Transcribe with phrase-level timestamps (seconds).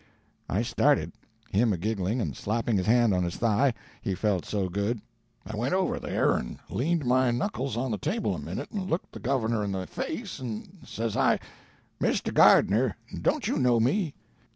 [0.49, 1.11] I started,
[1.51, 4.99] him a giggling and slapping his hand on his thigh, he felt so good.
[5.45, 9.11] I went over there and leaned my knuckles on the table a minute and looked
[9.11, 11.37] the governor in the face, and says I,
[12.01, 12.33] 'Mr.
[12.33, 14.15] Gardner, don't you know me?'